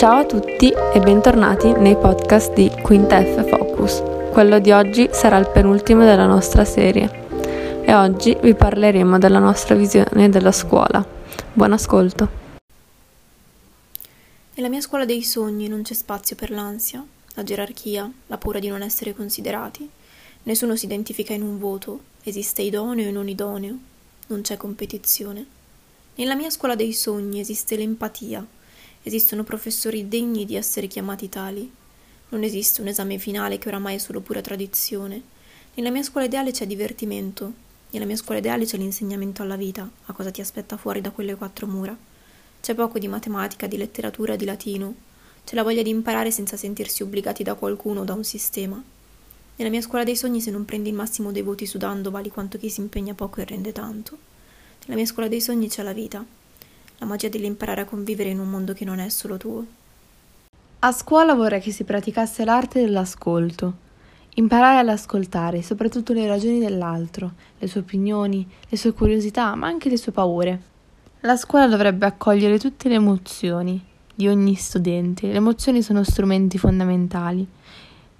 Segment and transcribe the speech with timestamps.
[0.00, 4.02] Ciao a tutti e bentornati nei podcast di Quinta F Focus.
[4.32, 9.74] Quello di oggi sarà il penultimo della nostra serie e oggi vi parleremo della nostra
[9.74, 11.06] visione della scuola.
[11.52, 12.28] Buon ascolto.
[14.54, 18.68] Nella mia scuola dei sogni non c'è spazio per l'ansia, la gerarchia, la paura di
[18.68, 19.86] non essere considerati.
[20.44, 23.76] Nessuno si identifica in un voto, esiste idoneo e non idoneo,
[24.28, 25.44] non c'è competizione.
[26.14, 28.42] Nella mia scuola dei sogni esiste l'empatia,
[29.02, 31.70] esistono professori degni di essere chiamati tali.
[32.30, 35.22] Non esiste un esame finale che oramai è solo pura tradizione.
[35.74, 40.12] Nella mia scuola ideale c'è divertimento, nella mia scuola ideale c'è l'insegnamento alla vita, a
[40.12, 41.96] cosa ti aspetta fuori da quelle quattro mura.
[42.60, 44.94] C'è poco di matematica, di letteratura, di latino.
[45.44, 48.80] C'è la voglia di imparare senza sentirsi obbligati da qualcuno o da un sistema.
[49.56, 52.58] Nella mia scuola dei sogni se non prendi il massimo dei voti sudando vali quanto
[52.58, 54.16] chi si impegna poco e rende tanto.
[54.82, 56.24] Nella mia scuola dei sogni c'è la vita,
[57.00, 59.64] la magia dell'imparare a convivere in un mondo che non è solo tuo.
[60.80, 63.74] A scuola vorrei che si praticasse l'arte dell'ascolto,
[64.34, 69.88] imparare ad ascoltare soprattutto le ragioni dell'altro, le sue opinioni, le sue curiosità, ma anche
[69.88, 70.60] le sue paure.
[71.20, 73.82] La scuola dovrebbe accogliere tutte le emozioni
[74.14, 77.46] di ogni studente, le emozioni sono strumenti fondamentali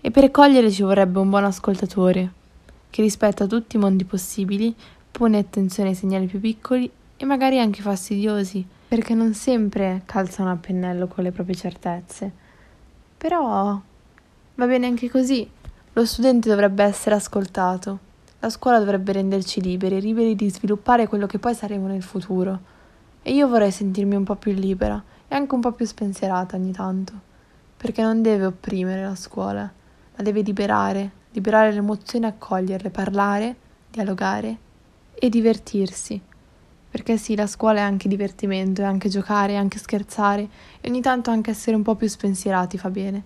[0.00, 2.32] e per cogliere ci vorrebbe un buon ascoltatore,
[2.88, 4.74] che rispetta tutti i mondi possibili,
[5.10, 6.90] pone attenzione ai segnali più piccoli
[7.22, 12.32] e magari anche fastidiosi, perché non sempre calzano a pennello con le proprie certezze.
[13.18, 13.78] Però
[14.54, 15.46] va bene anche così.
[15.92, 17.98] Lo studente dovrebbe essere ascoltato.
[18.38, 22.58] La scuola dovrebbe renderci liberi, liberi di sviluppare quello che poi saremo nel futuro.
[23.20, 26.72] E io vorrei sentirmi un po' più libera e anche un po' più spensierata ogni
[26.72, 27.12] tanto,
[27.76, 29.70] perché non deve opprimere la scuola
[30.16, 33.56] la deve liberare, liberare le emozioni, accoglierle, parlare,
[33.90, 34.56] dialogare
[35.14, 36.28] e divertirsi.
[36.90, 40.48] Perché sì, la scuola è anche divertimento, è anche giocare, è anche scherzare
[40.80, 43.22] e ogni tanto anche essere un po' più spensierati fa bene.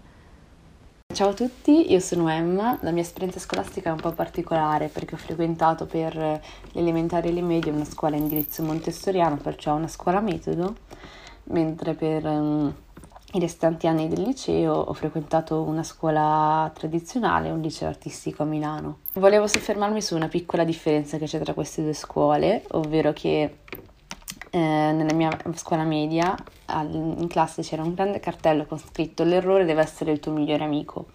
[1.14, 5.14] Ciao a tutti, io sono Emma, la mia esperienza scolastica è un po' particolare perché
[5.14, 6.42] ho frequentato per le
[6.72, 10.76] elementari e le medie una scuola a indirizzo montessoriano, perciò una scuola metodo,
[11.44, 12.74] mentre per um,
[13.36, 18.46] i restanti anni del liceo ho frequentato una scuola tradizionale e un liceo artistico a
[18.46, 18.98] Milano.
[19.14, 23.58] Volevo soffermarmi su una piccola differenza che c'è tra queste due scuole, ovvero che
[24.50, 26.36] eh, nella mia scuola media
[26.68, 31.06] in classe c'era un grande cartello con scritto l'errore deve essere il tuo migliore amico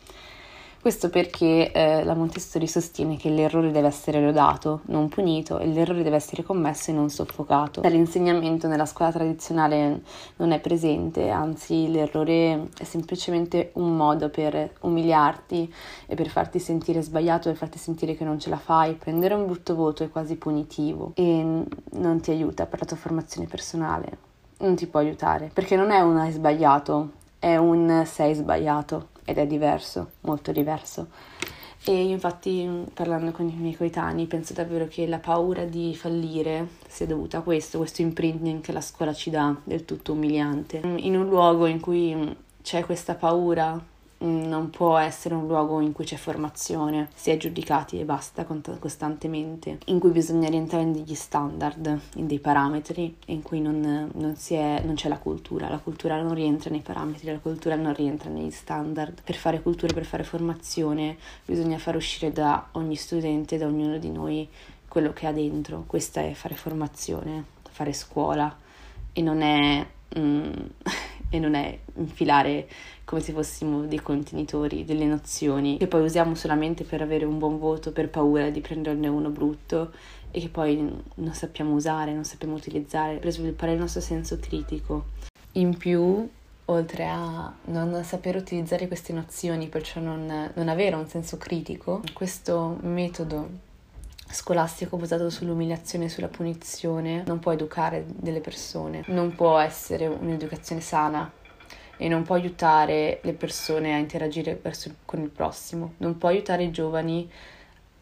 [0.82, 6.04] questo perché eh, la Montessori sostiene che l'errore deve essere lodato, non punito, e l'errore
[6.04, 7.82] deve essere commesso e non soffocato.
[7.82, 10.02] L'insegnamento nella scuola tradizionale
[10.38, 15.74] non è presente, anzi l'errore è semplicemente un modo per umiliarti
[16.06, 18.94] e per farti sentire sbagliato, per farti sentire che non ce la fai.
[18.94, 23.48] Prendere un brutto voto è quasi punitivo e non ti aiuta per la tua formazione
[23.48, 24.28] personale.
[24.60, 29.38] Non ti può aiutare perché non è un hai sbagliato, è un sei sbagliato ed
[29.38, 31.08] è diverso, molto diverso.
[31.86, 37.08] E infatti parlando con i miei coetanei penso davvero che la paura di fallire sia
[37.08, 40.82] dovuta a questo, questo imprinting che la scuola ci dà, del tutto umiliante.
[40.84, 43.82] In un luogo in cui c'è questa paura
[44.20, 49.80] non può essere un luogo in cui c'è formazione, si è giudicati e basta costantemente,
[49.86, 53.80] in cui bisogna rientrare in degli standard, in dei parametri, in cui non,
[54.14, 57.94] non, è, non c'è la cultura, la cultura non rientra nei parametri, la cultura non
[57.94, 59.22] rientra negli standard.
[59.24, 64.12] Per fare cultura, per fare formazione, bisogna far uscire da ogni studente, da ognuno di
[64.12, 64.48] noi,
[64.88, 65.86] quello che ha dentro.
[65.88, 68.54] Questa è fare formazione, fare scuola
[69.14, 69.88] e non è...
[70.18, 70.52] Mm,
[71.30, 72.68] e non è infilare
[73.10, 77.58] come se fossimo dei contenitori, delle nozioni che poi usiamo solamente per avere un buon
[77.58, 79.92] voto per paura di prenderne uno brutto
[80.30, 85.06] e che poi non sappiamo usare, non sappiamo utilizzare per sviluppare il nostro senso critico.
[85.54, 86.30] In più,
[86.66, 92.78] oltre a non saper utilizzare queste nozioni, perciò non, non avere un senso critico, questo
[92.82, 93.50] metodo
[94.30, 100.80] scolastico basato sull'umiliazione e sulla punizione non può educare delle persone, non può essere un'educazione
[100.80, 101.38] sana
[102.02, 106.64] e non può aiutare le persone a interagire verso, con il prossimo, non può aiutare
[106.64, 107.30] i giovani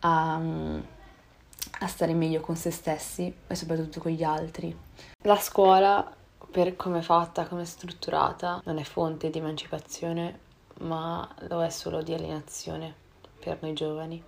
[0.02, 4.76] a, a stare meglio con se stessi e soprattutto con gli altri.
[5.24, 6.16] La scuola,
[6.52, 10.42] per come è fatta, come è strutturata, non è fonte di emancipazione,
[10.82, 12.94] ma lo è solo di alienazione
[13.40, 14.24] per noi giovani.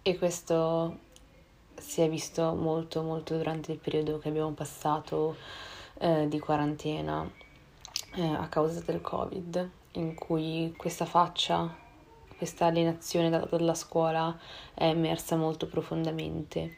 [0.00, 1.00] E questo
[1.78, 5.36] si è visto molto molto durante il periodo che abbiamo passato
[5.98, 7.30] eh, di quarantena
[8.16, 11.84] eh, a causa del covid in cui questa faccia
[12.36, 14.36] questa alienazione data dalla scuola
[14.74, 16.76] è emersa molto profondamente.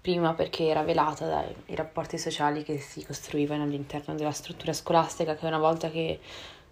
[0.00, 5.46] Prima perché era velata dai rapporti sociali che si costruivano all'interno della struttura scolastica che
[5.46, 6.20] una volta che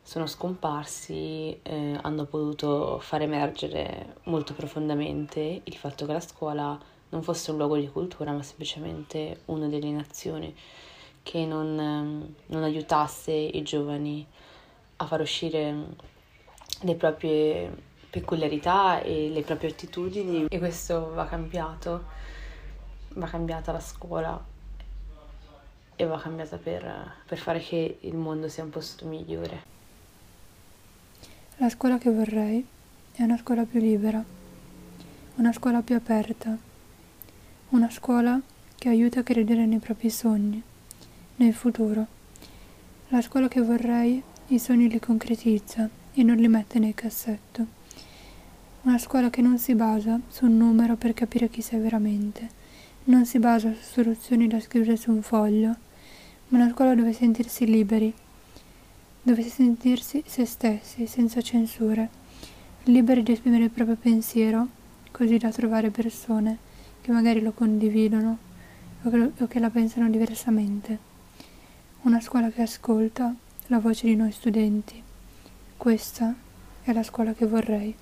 [0.02, 6.78] sono scomparsi eh, hanno potuto far emergere molto profondamente il fatto che la scuola
[7.08, 10.54] non fosse un luogo di cultura, ma semplicemente una delle nazioni
[11.24, 14.24] che non, ehm, non aiutasse i giovani
[14.96, 15.74] a far uscire
[16.80, 17.72] le proprie
[18.10, 22.04] peculiarità e le proprie attitudini e questo va cambiato,
[23.14, 24.44] va cambiata la scuola
[25.96, 29.72] e va cambiata per, per fare che il mondo sia un posto migliore.
[31.56, 32.64] La scuola che vorrei
[33.12, 34.22] è una scuola più libera,
[35.36, 36.56] una scuola più aperta,
[37.70, 38.38] una scuola
[38.76, 40.62] che aiuta a credere nei propri sogni,
[41.36, 42.06] nel futuro.
[43.08, 47.66] La scuola che vorrei i sogni li concretizza e non li mette nel cassetto.
[48.82, 52.62] Una scuola che non si basa su un numero per capire chi sei veramente,
[53.04, 55.76] non si basa su soluzioni da scrivere su un foglio,
[56.48, 58.14] ma una scuola dove sentirsi liberi
[59.24, 62.10] dove sentirsi se stessi, senza censure,
[62.84, 64.68] liberi di esprimere il proprio pensiero,
[65.10, 66.58] così da trovare persone
[67.00, 68.36] che magari lo condividono
[69.02, 71.12] o che, la pensano diversamente.
[72.04, 73.34] Una scuola che ascolta
[73.68, 75.02] la voce di noi studenti.
[75.76, 76.34] Questa
[76.82, 77.96] è la scuola che vorrei.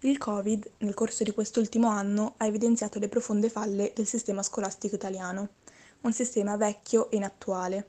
[0.00, 4.96] Il Covid, nel corso di quest'ultimo anno, ha evidenziato le profonde falle del sistema scolastico
[4.96, 5.48] italiano,
[6.00, 7.86] un sistema vecchio e inattuale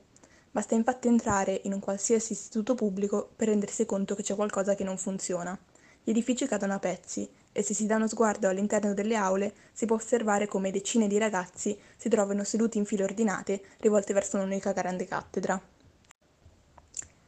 [0.52, 4.82] Basta infatti entrare in un qualsiasi istituto pubblico per rendersi conto che c'è qualcosa che
[4.82, 5.56] non funziona.
[6.02, 9.86] Gli edifici cadono a pezzi e se si dà uno sguardo all'interno delle aule si
[9.86, 14.72] può osservare come decine di ragazzi si trovano seduti in file ordinate rivolte verso un'unica
[14.72, 15.60] grande cattedra.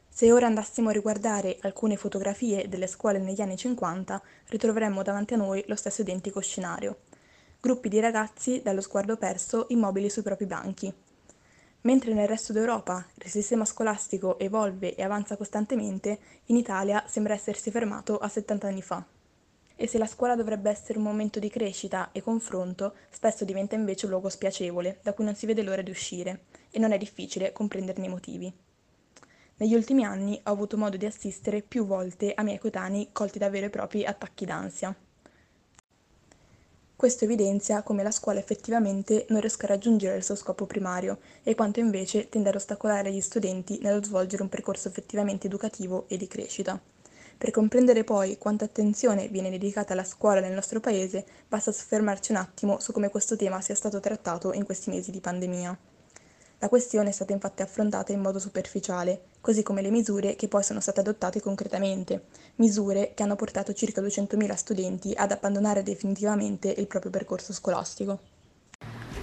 [0.08, 5.38] Se ora andassimo a riguardare alcune fotografie delle scuole negli anni 50, ritroveremmo davanti a
[5.38, 6.98] noi lo stesso identico scenario.
[7.60, 10.94] Gruppi di ragazzi dallo sguardo perso immobili sui propri banchi,
[11.82, 17.72] Mentre nel resto d'Europa il sistema scolastico evolve e avanza costantemente, in Italia sembra essersi
[17.72, 19.04] fermato a 70 anni fa.
[19.82, 24.04] E se la scuola dovrebbe essere un momento di crescita e confronto, spesso diventa invece
[24.04, 27.50] un luogo spiacevole, da cui non si vede l'ora di uscire, e non è difficile
[27.50, 28.52] comprenderne i motivi.
[29.56, 33.50] Negli ultimi anni ho avuto modo di assistere più volte a miei coetanei colti da
[33.50, 34.94] veri e propri attacchi d'ansia.
[36.94, 41.56] Questo evidenzia come la scuola effettivamente non riesca a raggiungere il suo scopo primario e
[41.56, 46.28] quanto invece tende ad ostacolare gli studenti nello svolgere un percorso effettivamente educativo e di
[46.28, 46.80] crescita.
[47.42, 52.38] Per comprendere poi quanta attenzione viene dedicata alla scuola nel nostro paese, basta soffermarci un
[52.38, 55.76] attimo su come questo tema sia stato trattato in questi mesi di pandemia.
[56.60, 60.62] La questione è stata infatti affrontata in modo superficiale, così come le misure che poi
[60.62, 62.26] sono state adottate concretamente,
[62.58, 68.20] misure che hanno portato circa 200.000 studenti ad abbandonare definitivamente il proprio percorso scolastico.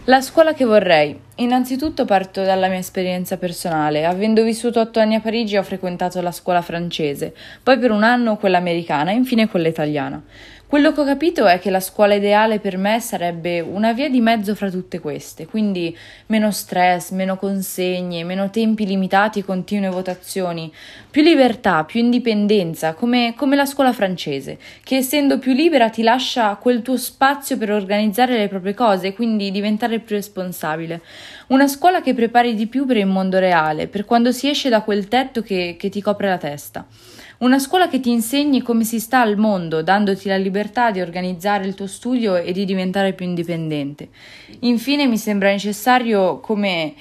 [0.09, 1.15] La scuola che vorrei.
[1.35, 4.07] Innanzitutto parto dalla mia esperienza personale.
[4.07, 8.35] Avendo vissuto otto anni a Parigi ho frequentato la scuola francese, poi per un anno
[8.37, 10.19] quella americana e infine quella italiana.
[10.69, 14.21] Quello che ho capito è che la scuola ideale per me sarebbe una via di
[14.21, 20.71] mezzo fra tutte queste, quindi meno stress, meno consegne, meno tempi limitati e continue votazioni,
[21.09, 26.53] più libertà, più indipendenza, come, come la scuola francese, che essendo più libera ti lascia
[26.61, 31.01] quel tuo spazio per organizzare le proprie cose e quindi diventare più responsabile.
[31.47, 34.83] Una scuola che prepari di più per il mondo reale, per quando si esce da
[34.83, 36.85] quel tetto che, che ti copre la testa.
[37.39, 41.65] Una scuola che ti insegni come si sta al mondo, dandoti la libertà di organizzare
[41.65, 44.09] il tuo studio e di diventare più indipendente.
[44.61, 46.93] Infine mi sembra necessario come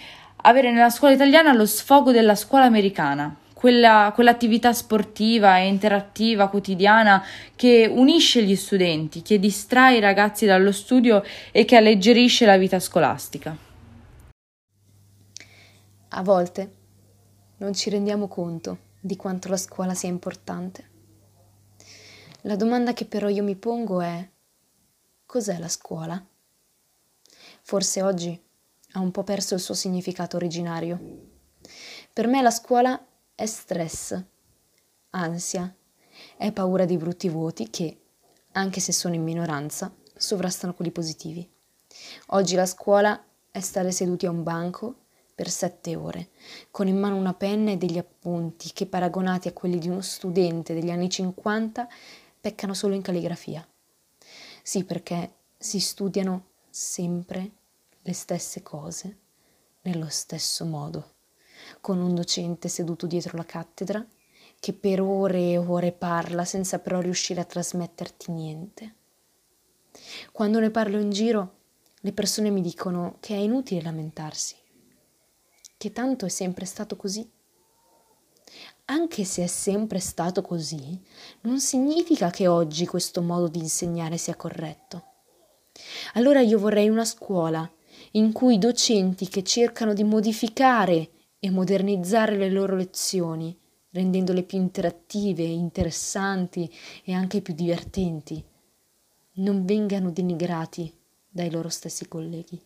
[0.42, 7.20] avere nella scuola italiana lo sfogo della scuola americana, quella, quell'attività sportiva e interattiva quotidiana
[7.56, 12.78] che unisce gli studenti, che distrae i ragazzi dallo studio e che alleggerisce la vita
[12.78, 13.56] scolastica.
[16.10, 16.70] A volte
[17.56, 20.90] non ci rendiamo conto di quanto la scuola sia importante.
[22.42, 24.28] La domanda che però io mi pongo è
[25.26, 26.24] cos'è la scuola?
[27.62, 28.40] Forse oggi
[28.92, 30.98] ha un po' perso il suo significato originario.
[32.12, 34.22] Per me la scuola è stress,
[35.10, 35.74] ansia,
[36.36, 38.00] è paura di brutti voti che,
[38.52, 41.48] anche se sono in minoranza, sovrastano quelli positivi.
[42.28, 45.06] Oggi la scuola è stare seduti a un banco
[45.38, 46.30] per sette ore,
[46.72, 50.74] con in mano una penna e degli appunti che paragonati a quelli di uno studente
[50.74, 51.86] degli anni 50
[52.40, 53.64] peccano solo in calligrafia.
[54.60, 57.52] Sì, perché si studiano sempre
[58.02, 59.16] le stesse cose
[59.82, 61.12] nello stesso modo,
[61.80, 64.04] con un docente seduto dietro la cattedra
[64.58, 68.94] che per ore e ore parla senza però riuscire a trasmetterti niente.
[70.32, 71.58] Quando ne parlo in giro,
[72.00, 74.56] le persone mi dicono che è inutile lamentarsi,
[75.78, 77.26] che tanto è sempre stato così.
[78.86, 81.00] Anche se è sempre stato così,
[81.42, 85.04] non significa che oggi questo modo di insegnare sia corretto.
[86.14, 87.70] Allora io vorrei una scuola
[88.12, 93.56] in cui i docenti che cercano di modificare e modernizzare le loro lezioni,
[93.90, 96.70] rendendole più interattive, interessanti
[97.04, 98.44] e anche più divertenti,
[99.34, 100.92] non vengano denigrati
[101.28, 102.60] dai loro stessi colleghi.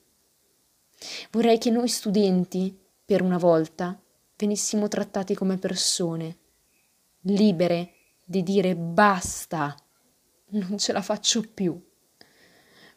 [1.31, 2.79] Vorrei che noi studenti,
[3.13, 4.03] per una volta,
[4.39, 6.39] venissimo trattati come persone,
[7.25, 7.93] libere
[8.25, 9.77] di dire basta,
[10.53, 11.79] non ce la faccio più.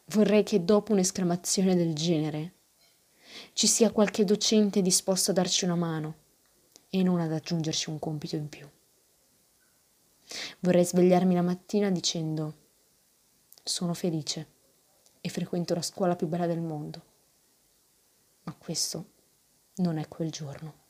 [0.06, 2.54] Vorrei che dopo un'esclamazione del genere
[3.52, 6.14] ci sia qualche docente disposto a darci una mano
[6.88, 8.66] e non ad aggiungerci un compito in più.
[10.60, 12.54] Vorrei svegliarmi la mattina dicendo
[13.62, 14.48] sono felice
[15.20, 17.04] e frequento la scuola più bella del mondo,
[18.44, 19.10] ma questo
[19.76, 20.85] non è quel giorno.